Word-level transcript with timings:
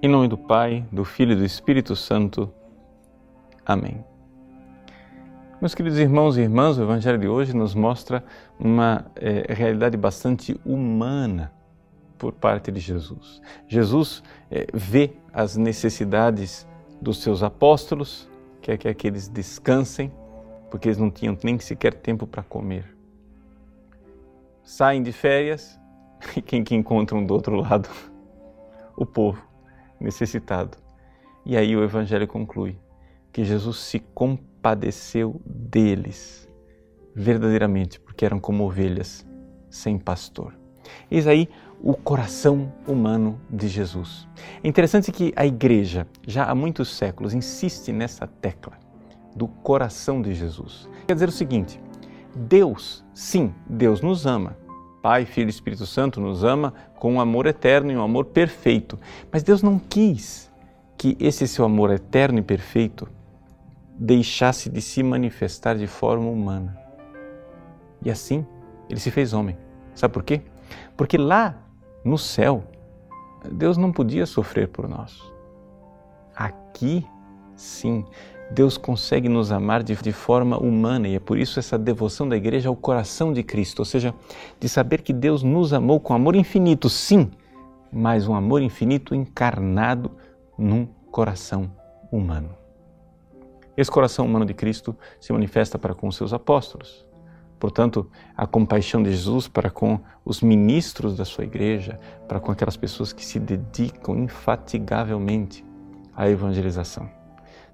Em 0.00 0.08
nome 0.08 0.28
do 0.28 0.38
Pai, 0.38 0.86
do 0.92 1.04
Filho 1.04 1.32
e 1.32 1.34
do 1.34 1.44
Espírito 1.44 1.96
Santo. 1.96 2.48
Amém. 3.66 4.04
Meus 5.60 5.74
queridos 5.74 5.98
irmãos 5.98 6.38
e 6.38 6.42
irmãs, 6.42 6.78
o 6.78 6.82
Evangelho 6.84 7.18
de 7.18 7.26
hoje 7.26 7.52
nos 7.52 7.74
mostra 7.74 8.22
uma 8.60 9.06
é, 9.16 9.52
realidade 9.52 9.96
bastante 9.96 10.56
humana 10.64 11.52
por 12.16 12.32
parte 12.32 12.70
de 12.70 12.78
Jesus. 12.78 13.42
Jesus 13.66 14.22
é, 14.48 14.68
vê 14.72 15.14
as 15.32 15.56
necessidades 15.56 16.64
dos 17.02 17.20
seus 17.20 17.42
apóstolos, 17.42 18.30
quer 18.62 18.78
que 18.78 18.86
aqueles 18.86 19.26
descansem, 19.26 20.12
porque 20.70 20.86
eles 20.86 20.98
não 20.98 21.10
tinham 21.10 21.36
nem 21.42 21.58
sequer 21.58 21.92
tempo 21.92 22.24
para 22.24 22.44
comer. 22.44 22.96
Saem 24.62 25.02
de 25.02 25.10
férias 25.10 25.76
e 26.36 26.40
quem 26.40 26.62
que 26.62 26.76
encontram 26.76 27.26
do 27.26 27.34
outro 27.34 27.56
lado? 27.56 27.88
O 28.96 29.04
povo 29.04 29.47
necessitado. 30.00 30.76
E 31.44 31.56
aí 31.56 31.76
o 31.76 31.82
Evangelho 31.82 32.26
conclui 32.26 32.78
que 33.32 33.44
Jesus 33.44 33.78
se 33.78 34.00
compadeceu 34.00 35.40
deles, 35.44 36.48
verdadeiramente, 37.14 38.00
porque 38.00 38.24
eram 38.24 38.38
como 38.38 38.64
ovelhas 38.64 39.26
sem 39.70 39.98
pastor. 39.98 40.54
Eis 41.10 41.26
aí 41.26 41.48
o 41.80 41.94
coração 41.94 42.72
humano 42.86 43.40
de 43.48 43.68
Jesus. 43.68 44.26
É 44.62 44.68
interessante 44.68 45.12
que 45.12 45.32
a 45.36 45.46
igreja, 45.46 46.06
já 46.26 46.44
há 46.44 46.54
muitos 46.54 46.96
séculos, 46.96 47.34
insiste 47.34 47.92
nessa 47.92 48.26
tecla 48.26 48.78
do 49.34 49.46
coração 49.46 50.20
de 50.20 50.34
Jesus. 50.34 50.88
Quer 51.06 51.14
dizer 51.14 51.28
o 51.28 51.32
seguinte: 51.32 51.80
Deus, 52.34 53.04
sim, 53.14 53.54
Deus 53.68 54.00
nos 54.00 54.26
ama, 54.26 54.56
Pai, 55.08 55.24
Filho 55.24 55.48
e 55.48 55.50
Espírito 55.50 55.86
Santo 55.86 56.20
nos 56.20 56.44
ama 56.44 56.74
com 56.98 57.14
um 57.14 57.18
amor 57.18 57.46
eterno 57.46 57.90
e 57.90 57.96
um 57.96 58.02
amor 58.02 58.26
perfeito. 58.26 58.98
Mas 59.32 59.42
Deus 59.42 59.62
não 59.62 59.78
quis 59.78 60.52
que 60.98 61.16
esse 61.18 61.48
seu 61.48 61.64
amor 61.64 61.90
eterno 61.90 62.40
e 62.40 62.42
perfeito 62.42 63.08
deixasse 63.98 64.68
de 64.68 64.82
se 64.82 65.02
manifestar 65.02 65.78
de 65.78 65.86
forma 65.86 66.28
humana. 66.28 66.78
E 68.04 68.10
assim, 68.10 68.46
ele 68.86 69.00
se 69.00 69.10
fez 69.10 69.32
homem. 69.32 69.56
Sabe 69.94 70.12
por 70.12 70.22
quê? 70.22 70.42
Porque 70.94 71.16
lá 71.16 71.56
no 72.04 72.18
céu, 72.18 72.64
Deus 73.50 73.78
não 73.78 73.90
podia 73.90 74.26
sofrer 74.26 74.68
por 74.68 74.86
nós. 74.86 75.18
Aqui, 76.36 77.06
sim, 77.58 78.04
Deus 78.50 78.78
consegue 78.78 79.28
nos 79.28 79.52
amar 79.52 79.82
de, 79.82 79.94
de, 79.96 80.12
forma 80.12 80.58
humana 80.58 81.06
e 81.06 81.16
é 81.16 81.20
por 81.20 81.38
isso 81.38 81.58
essa 81.58 81.76
devoção 81.76 82.26
da 82.28 82.36
igreja 82.36 82.68
ao 82.68 82.76
coração 82.76 83.32
de 83.32 83.42
Cristo, 83.42 83.80
ou 83.80 83.84
seja, 83.84 84.14
de 84.58 84.68
saber 84.68 85.02
que 85.02 85.12
Deus 85.12 85.42
nos 85.42 85.72
amou 85.72 86.00
com 86.00 86.14
amor 86.14 86.34
infinito, 86.34 86.88
sim, 86.88 87.30
mas 87.92 88.26
um 88.26 88.34
amor 88.34 88.62
infinito 88.62 89.14
encarnado 89.14 90.10
num 90.56 90.86
coração 91.10 91.70
humano. 92.10 92.50
Esse 93.76 93.90
coração 93.90 94.24
humano 94.24 94.46
de 94.46 94.54
Cristo 94.54 94.96
se 95.20 95.32
manifesta 95.32 95.78
para 95.78 95.94
com 95.94 96.08
os 96.08 96.16
seus 96.16 96.32
apóstolos. 96.32 97.06
Portanto, 97.60 98.10
a 98.36 98.46
compaixão 98.46 99.02
de 99.02 99.10
Jesus 99.10 99.48
para 99.48 99.68
com 99.68 100.00
os 100.24 100.40
ministros 100.40 101.16
da 101.16 101.24
sua 101.24 101.44
igreja, 101.44 101.98
para 102.26 102.40
com 102.40 102.52
aquelas 102.52 102.76
pessoas 102.76 103.12
que 103.12 103.24
se 103.24 103.38
dedicam 103.38 104.16
infatigavelmente 104.16 105.64
à 106.16 106.28
evangelização. 106.28 107.17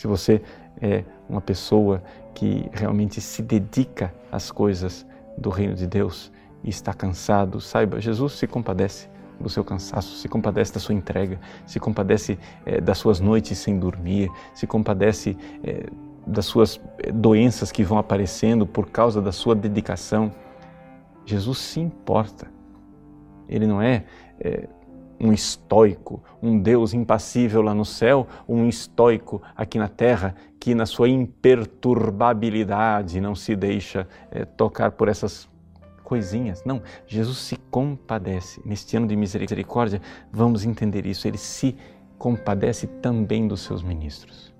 Se 0.00 0.06
você 0.06 0.40
é 0.80 1.04
uma 1.28 1.42
pessoa 1.42 2.02
que 2.32 2.70
realmente 2.72 3.20
se 3.20 3.42
dedica 3.42 4.14
às 4.32 4.50
coisas 4.50 5.06
do 5.36 5.50
reino 5.50 5.74
de 5.74 5.86
Deus 5.86 6.32
e 6.64 6.70
está 6.70 6.94
cansado, 6.94 7.60
saiba, 7.60 8.00
Jesus 8.00 8.32
se 8.32 8.46
compadece 8.46 9.10
do 9.38 9.50
seu 9.50 9.62
cansaço, 9.62 10.16
se 10.16 10.26
compadece 10.26 10.72
da 10.72 10.80
sua 10.80 10.94
entrega, 10.94 11.38
se 11.66 11.78
compadece 11.78 12.38
é, 12.64 12.80
das 12.80 12.96
suas 12.96 13.20
noites 13.20 13.58
sem 13.58 13.78
dormir, 13.78 14.30
se 14.54 14.66
compadece 14.66 15.36
é, 15.62 15.84
das 16.26 16.46
suas 16.46 16.80
é, 16.96 17.12
doenças 17.12 17.70
que 17.70 17.84
vão 17.84 17.98
aparecendo 17.98 18.66
por 18.66 18.88
causa 18.88 19.20
da 19.20 19.32
sua 19.32 19.54
dedicação. 19.54 20.32
Jesus 21.26 21.58
se 21.58 21.78
importa. 21.78 22.50
Ele 23.46 23.66
não 23.66 23.82
é, 23.82 24.04
é 24.40 24.66
um 25.20 25.32
estoico, 25.32 26.22
um 26.42 26.58
Deus 26.58 26.94
impassível 26.94 27.60
lá 27.60 27.74
no 27.74 27.84
céu, 27.84 28.26
um 28.48 28.66
estoico 28.66 29.42
aqui 29.54 29.78
na 29.78 29.88
terra 29.88 30.34
que, 30.58 30.74
na 30.74 30.86
sua 30.86 31.08
imperturbabilidade, 31.08 33.20
não 33.20 33.34
se 33.34 33.54
deixa 33.54 34.08
é, 34.30 34.44
tocar 34.44 34.92
por 34.92 35.08
essas 35.08 35.48
coisinhas. 36.02 36.64
Não, 36.64 36.82
Jesus 37.06 37.38
se 37.38 37.56
compadece. 37.70 38.62
Neste 38.64 38.96
ano 38.96 39.06
de 39.06 39.14
misericórdia, 39.14 40.00
vamos 40.32 40.64
entender 40.64 41.06
isso. 41.06 41.28
Ele 41.28 41.38
se 41.38 41.76
compadece 42.18 42.86
também 42.86 43.46
dos 43.46 43.60
seus 43.60 43.82
ministros. 43.82 44.52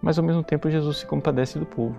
Mas 0.00 0.18
ao 0.18 0.24
mesmo 0.24 0.42
tempo, 0.42 0.70
Jesus 0.70 0.98
se 0.98 1.06
compadece 1.06 1.58
do 1.58 1.66
povo. 1.66 1.96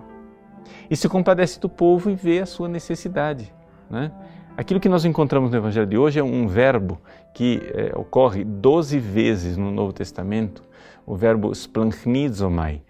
E 0.90 0.96
se 0.96 1.08
compadece 1.08 1.60
do 1.60 1.68
povo 1.68 2.10
e 2.10 2.14
vê 2.14 2.40
a 2.40 2.46
sua 2.46 2.68
necessidade. 2.68 3.52
Né? 3.88 4.10
Aquilo 4.54 4.78
que 4.78 4.88
nós 4.88 5.06
encontramos 5.06 5.50
no 5.50 5.56
Evangelho 5.56 5.86
de 5.86 5.96
hoje 5.96 6.20
é 6.20 6.22
um 6.22 6.46
verbo 6.46 7.00
que 7.34 7.60
é, 7.74 7.98
ocorre 7.98 8.44
12 8.44 8.98
vezes 8.98 9.56
no 9.56 9.70
Novo 9.70 9.94
Testamento, 9.94 10.62
o 11.06 11.16
verbo 11.16 11.50
splanchnidzomai, 11.52 12.82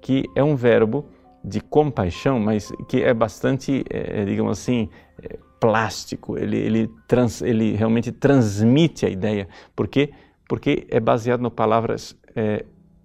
que 0.00 0.24
é 0.34 0.42
um 0.42 0.56
verbo 0.56 1.04
de 1.44 1.60
compaixão, 1.60 2.40
mas 2.40 2.72
que 2.88 3.02
é 3.02 3.12
bastante, 3.12 3.84
é, 3.90 4.24
digamos 4.24 4.58
assim, 4.58 4.88
é, 5.22 5.38
plástico. 5.60 6.38
Ele, 6.38 6.56
ele, 6.56 6.90
trans, 7.06 7.42
ele 7.42 7.76
realmente 7.76 8.10
transmite 8.10 9.04
a 9.04 9.10
ideia. 9.10 9.46
Por 9.76 9.88
quê? 9.88 10.12
Porque 10.48 10.86
é 10.90 10.98
baseado 10.98 11.42
nas 11.42 11.52
palavras 11.52 12.18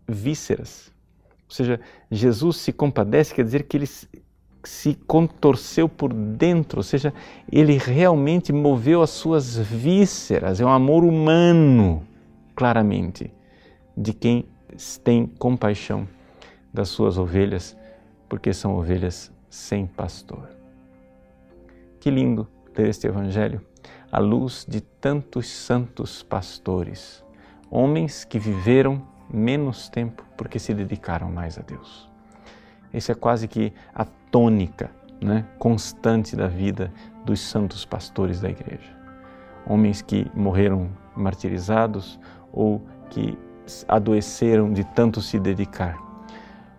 vísceras. 0.07 0.91
Ou 1.49 1.53
seja, 1.53 1.79
Jesus 2.09 2.57
se 2.57 2.71
compadece, 2.71 3.35
quer 3.35 3.43
dizer 3.43 3.63
que 3.63 3.75
ele 3.75 3.87
se 4.69 4.95
contorceu 5.07 5.87
por 5.87 6.13
dentro, 6.13 6.79
ou 6.79 6.83
seja, 6.83 7.13
ele 7.51 7.77
realmente 7.77 8.51
moveu 8.51 9.01
as 9.01 9.11
suas 9.11 9.57
vísceras, 9.57 10.59
é 10.59 10.65
um 10.65 10.69
amor 10.69 11.03
humano, 11.03 12.05
claramente, 12.55 13.31
de 13.95 14.13
quem 14.13 14.45
tem 15.03 15.27
compaixão 15.27 16.07
das 16.73 16.89
suas 16.89 17.17
ovelhas, 17.17 17.77
porque 18.27 18.53
são 18.53 18.75
ovelhas 18.75 19.31
sem 19.49 19.85
pastor. 19.85 20.49
Que 21.99 22.09
lindo 22.09 22.47
ler 22.77 22.89
este 22.89 23.07
Evangelho 23.07 23.61
à 24.11 24.19
luz 24.19 24.65
de 24.67 24.81
tantos 24.81 25.47
santos 25.47 26.23
pastores, 26.23 27.23
homens 27.69 28.23
que 28.23 28.39
viveram 28.39 29.01
menos 29.29 29.89
tempo 29.89 30.23
porque 30.37 30.59
se 30.59 30.73
dedicaram 30.73 31.31
mais 31.31 31.57
a 31.57 31.61
Deus. 31.61 32.14
Esse 32.95 33.11
é 33.11 33.15
quase 33.15 33.45
que 33.45 33.73
a 33.93 34.05
tônica 34.05 34.89
né, 35.21 35.45
constante 35.59 36.33
da 36.33 36.47
vida 36.47 36.93
dos 37.25 37.41
santos 37.41 37.83
pastores 37.83 38.39
da 38.39 38.49
igreja. 38.49 38.95
Homens 39.67 40.01
que 40.01 40.31
morreram 40.33 40.89
martirizados 41.13 42.17
ou 42.53 42.81
que 43.09 43.37
adoeceram 43.85 44.71
de 44.71 44.85
tanto 44.85 45.21
se 45.21 45.37
dedicar. 45.37 45.97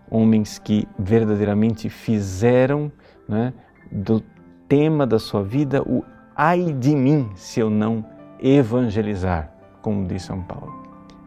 Homens 0.09 0.57
que 0.57 0.87
verdadeiramente 0.97 1.87
fizeram 1.87 2.91
né, 3.29 3.53
do 3.91 4.23
tema 4.67 5.05
da 5.05 5.19
sua 5.19 5.43
vida 5.43 5.83
o 5.83 6.03
ai 6.35 6.73
de 6.73 6.95
mim 6.95 7.29
se 7.35 7.59
eu 7.59 7.69
não 7.69 8.03
evangelizar, 8.41 9.51
como 9.83 10.07
diz 10.07 10.23
São 10.23 10.41
Paulo. 10.41 10.73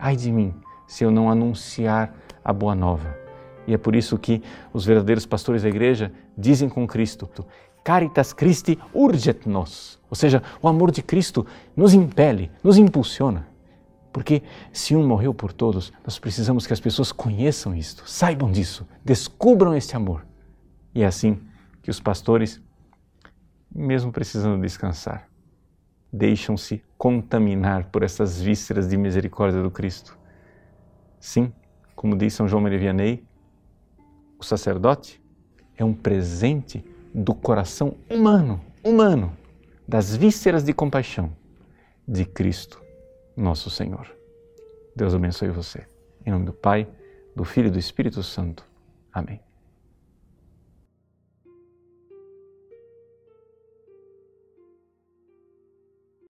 Ai 0.00 0.16
de 0.16 0.32
mim 0.32 0.52
se 0.88 1.04
eu 1.04 1.12
não 1.12 1.30
anunciar 1.30 2.12
a 2.44 2.52
boa 2.52 2.74
nova. 2.74 3.29
E 3.70 3.74
é 3.74 3.78
por 3.78 3.94
isso 3.94 4.18
que 4.18 4.42
os 4.72 4.84
verdadeiros 4.84 5.24
pastores 5.24 5.62
da 5.62 5.68
igreja 5.68 6.12
dizem 6.36 6.68
com 6.68 6.88
Cristo: 6.88 7.30
Caritas 7.84 8.32
Christi 8.32 8.76
urget 8.92 9.48
nos. 9.48 10.00
Ou 10.10 10.16
seja, 10.16 10.42
o 10.60 10.66
amor 10.66 10.90
de 10.90 11.04
Cristo 11.04 11.46
nos 11.76 11.94
impele, 11.94 12.50
nos 12.64 12.76
impulsiona. 12.76 13.46
Porque 14.12 14.42
se 14.72 14.96
um 14.96 15.06
morreu 15.06 15.32
por 15.32 15.52
todos, 15.52 15.92
nós 16.04 16.18
precisamos 16.18 16.66
que 16.66 16.72
as 16.72 16.80
pessoas 16.80 17.12
conheçam 17.12 17.72
isto, 17.72 18.02
saibam 18.10 18.50
disso, 18.50 18.84
descubram 19.04 19.72
este 19.76 19.94
amor. 19.94 20.26
E 20.92 21.04
é 21.04 21.06
assim 21.06 21.40
que 21.80 21.92
os 21.92 22.00
pastores, 22.00 22.60
mesmo 23.72 24.10
precisando 24.10 24.60
descansar, 24.60 25.28
deixam-se 26.12 26.82
contaminar 26.98 27.84
por 27.84 28.02
essas 28.02 28.42
vísceras 28.42 28.88
de 28.88 28.96
misericórdia 28.96 29.62
do 29.62 29.70
Cristo. 29.70 30.18
Sim, 31.20 31.52
como 31.94 32.16
diz 32.16 32.34
São 32.34 32.48
João 32.48 32.62
Maria 32.62 32.80
Vianney, 32.80 33.29
o 34.40 34.44
sacerdote 34.44 35.22
é 35.76 35.84
um 35.84 35.92
presente 35.92 36.84
do 37.14 37.34
coração 37.34 37.96
humano, 38.08 38.60
humano, 38.82 39.36
das 39.86 40.16
vísceras 40.16 40.64
de 40.64 40.72
compaixão 40.72 41.36
de 42.08 42.24
Cristo, 42.24 42.80
nosso 43.36 43.68
Senhor. 43.68 44.10
Deus 44.96 45.14
abençoe 45.14 45.50
você. 45.50 45.86
Em 46.24 46.30
nome 46.30 46.46
do 46.46 46.52
Pai, 46.52 46.88
do 47.36 47.44
Filho 47.44 47.68
e 47.68 47.70
do 47.70 47.78
Espírito 47.78 48.22
Santo. 48.22 48.64
Amém. 49.12 49.40